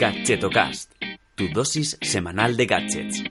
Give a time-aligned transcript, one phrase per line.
[0.00, 0.94] Gadgetocast,
[1.34, 3.22] tu dosis semanal de gadgets.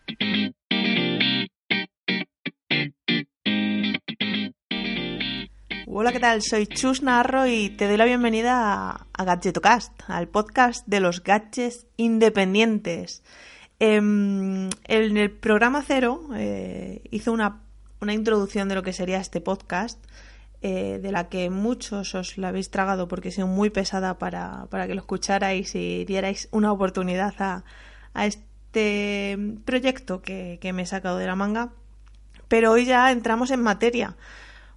[5.87, 6.43] Hola, ¿qué tal?
[6.43, 11.87] Soy Chus Narro y te doy la bienvenida a, Gadgetocast, al podcast de los gadgets
[11.97, 13.23] independientes.
[13.79, 17.63] Em, en el programa cero eh, hice una,
[17.99, 19.97] una introducción de lo que sería este podcast,
[20.61, 24.67] eh, de la que muchos os la habéis tragado porque he sido muy pesada para,
[24.69, 27.63] para que lo escucharais y dierais una oportunidad a,
[28.13, 31.69] a este proyecto que, que me he sacado de la manga.
[32.47, 34.17] Pero hoy ya entramos en materia.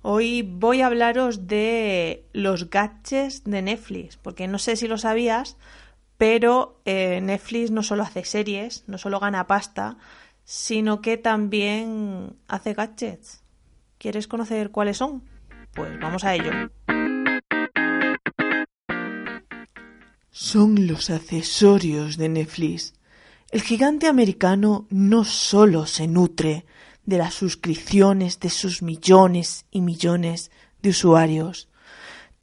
[0.02, 5.56] Hoy voy a hablaros de los gadgets de Netflix, porque no sé si lo sabías,
[6.18, 9.96] pero eh, Netflix no solo hace series, no solo gana pasta,
[10.44, 13.42] sino que también hace gadgets.
[13.98, 15.22] ¿Quieres conocer cuáles son?
[15.74, 16.50] Pues vamos a ello.
[20.30, 22.94] Son los accesorios de Netflix.
[23.50, 26.64] El gigante americano no solo se nutre
[27.04, 31.68] de las suscripciones de sus millones y millones de usuarios,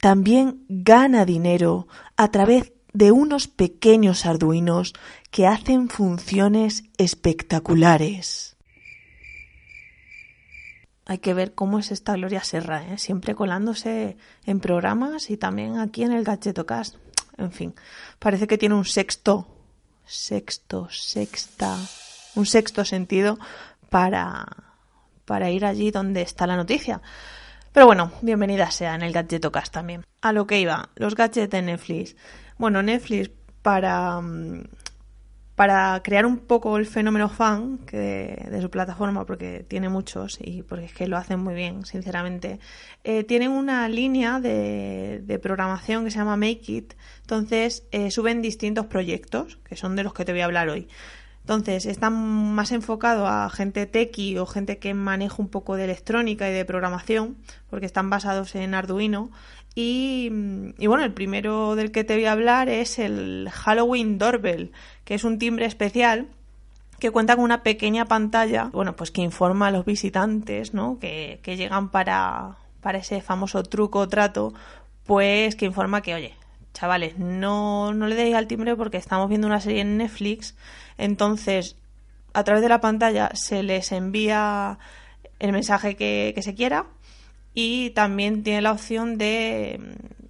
[0.00, 4.94] también gana dinero a través de unos pequeños arduinos
[5.30, 8.56] que hacen funciones espectaculares.
[11.10, 12.96] Hay que ver cómo es esta Gloria Serra, ¿eh?
[12.96, 14.16] siempre colándose
[14.46, 16.94] en programas y también aquí en el Gadgetocast.
[17.36, 17.74] En fin,
[18.20, 19.48] parece que tiene un sexto,
[20.06, 21.76] sexto, sexta,
[22.36, 23.40] un sexto sentido
[23.88, 24.46] para,
[25.24, 27.02] para ir allí donde está la noticia.
[27.72, 30.06] Pero bueno, bienvenida sea en el Gadgetocast también.
[30.20, 32.14] A lo que iba, los gadgets de Netflix.
[32.56, 34.22] Bueno, Netflix para,
[35.60, 40.62] para crear un poco el fenómeno fan que, de su plataforma, porque tiene muchos y
[40.62, 42.60] porque es que lo hacen muy bien, sinceramente,
[43.04, 46.94] eh, tienen una línea de, programación que se llama Make It.
[47.20, 50.88] Entonces, eh, suben distintos proyectos, que son de los que te voy a hablar hoy.
[51.50, 52.12] Entonces, están
[52.54, 56.64] más enfocados a gente techie o gente que maneja un poco de electrónica y de
[56.64, 57.38] programación,
[57.68, 59.32] porque están basados en Arduino.
[59.74, 60.30] Y,
[60.78, 64.70] y, bueno, el primero del que te voy a hablar es el Halloween Doorbell,
[65.04, 66.28] que es un timbre especial
[67.00, 71.00] que cuenta con una pequeña pantalla, bueno, pues que informa a los visitantes, ¿no?
[71.00, 74.54] Que, que llegan para, para ese famoso truco o trato,
[75.04, 76.36] pues que informa que, oye,
[76.72, 80.54] chavales, no, no le deis al timbre porque estamos viendo una serie en Netflix,
[80.98, 81.76] entonces
[82.32, 84.78] a través de la pantalla se les envía
[85.38, 86.86] el mensaje que, que se quiera
[87.54, 89.80] y también tiene la opción de,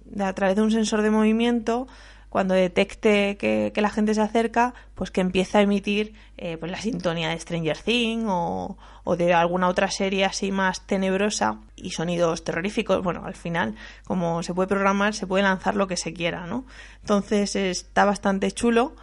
[0.05, 1.87] de, a través de un sensor de movimiento
[2.31, 6.71] cuando detecte que, que la gente se acerca pues que empieza a emitir eh, pues
[6.71, 11.91] la sintonía de Stranger Things o, o, de alguna otra serie así más tenebrosa y
[11.91, 13.03] sonidos terroríficos.
[13.03, 13.75] Bueno al final
[14.05, 16.65] como se puede programar se puede lanzar lo que se quiera no
[17.01, 18.95] entonces está bastante chulo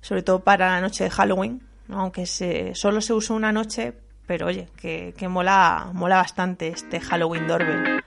[0.00, 3.94] sobre todo para la noche de Halloween aunque se, solo se usa una noche
[4.26, 8.02] pero oye, que, que mola, mola bastante este Halloween Doorbell.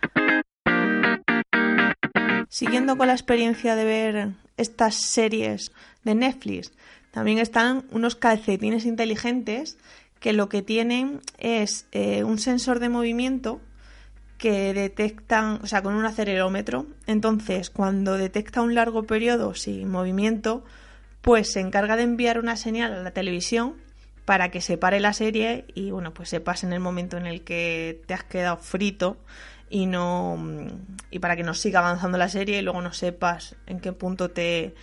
[2.50, 4.30] Siguiendo con la experiencia de ver
[4.60, 5.72] estas series
[6.04, 6.72] de Netflix,
[7.12, 9.78] también están unos calcetines inteligentes
[10.20, 13.62] que lo que tienen es eh, un sensor de movimiento
[14.38, 16.86] que detectan, o sea, con un acelerómetro.
[17.08, 20.64] Entonces, cuando detecta un largo periodo sin movimiento,
[21.22, 23.76] pues se encarga de enviar una señal a la televisión
[24.26, 27.26] para que se pare la serie y bueno, pues se pase en el momento en
[27.26, 29.18] el que te has quedado frito
[29.70, 30.38] y no
[31.12, 34.32] y para que no siga avanzando la serie y luego no sepas en qué punto
[34.32, 34.76] te,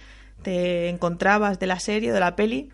[0.43, 2.71] te encontrabas de la serie o de la peli.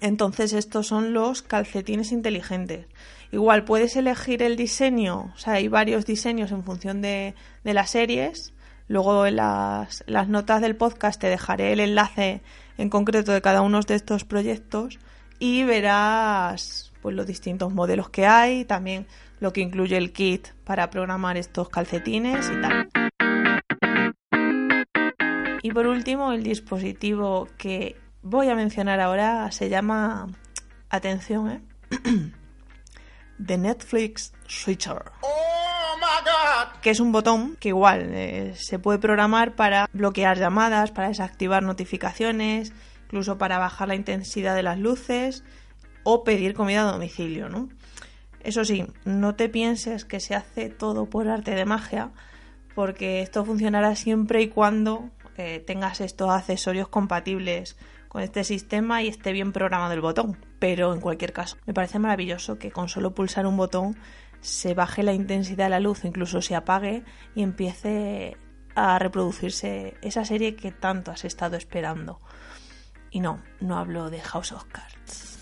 [0.00, 2.86] Entonces estos son los calcetines inteligentes.
[3.32, 7.90] Igual puedes elegir el diseño, o sea, hay varios diseños en función de, de las
[7.90, 8.52] series.
[8.88, 12.42] Luego en las, las notas del podcast te dejaré el enlace
[12.78, 14.98] en concreto de cada uno de estos proyectos
[15.38, 19.06] y verás pues los distintos modelos que hay, también
[19.38, 22.88] lo que incluye el kit para programar estos calcetines y tal.
[25.62, 30.26] Y por último, el dispositivo que voy a mencionar ahora se llama,
[30.90, 31.60] atención, ¿eh?
[33.46, 35.04] The Netflix Switcher.
[36.82, 41.62] Que es un botón que igual eh, se puede programar para bloquear llamadas, para desactivar
[41.62, 42.72] notificaciones,
[43.04, 45.44] incluso para bajar la intensidad de las luces
[46.08, 47.68] o pedir comida a domicilio, ¿no?
[48.38, 52.12] Eso sí, no te pienses que se hace todo por arte de magia,
[52.76, 57.76] porque esto funcionará siempre y cuando eh, tengas estos accesorios compatibles
[58.06, 60.38] con este sistema y esté bien programado el botón.
[60.60, 63.96] Pero en cualquier caso, me parece maravilloso que con solo pulsar un botón
[64.40, 67.02] se baje la intensidad de la luz, incluso se apague
[67.34, 68.36] y empiece
[68.76, 72.20] a reproducirse esa serie que tanto has estado esperando.
[73.10, 75.35] Y no, no hablo de House of Cards.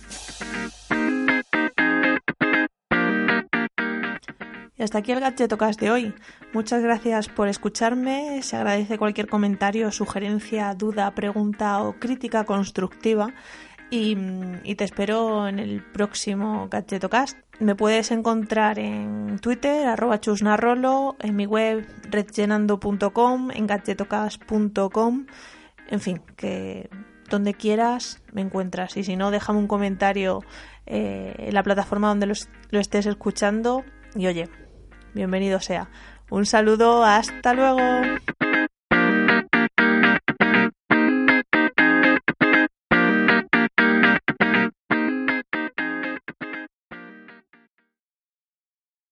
[4.76, 6.14] Y hasta aquí el Gadgetocast de hoy.
[6.52, 8.42] Muchas gracias por escucharme.
[8.42, 13.32] Se agradece cualquier comentario, sugerencia, duda, pregunta o crítica constructiva.
[13.90, 14.16] Y,
[14.74, 17.38] te espero en el próximo Gadgetocast.
[17.60, 25.26] Me puedes encontrar en Twitter, arroba chusnarrolo, en mi web redgenando.com, en gadgetocast.com,
[25.86, 26.90] en fin, que
[27.30, 28.96] donde quieras me encuentras.
[28.96, 30.42] Y si no, déjame un comentario
[30.86, 32.34] eh, en la plataforma donde lo,
[32.70, 33.84] lo estés escuchando.
[34.14, 34.48] Y oye,
[35.14, 35.90] bienvenido sea.
[36.30, 37.80] Un saludo, hasta luego.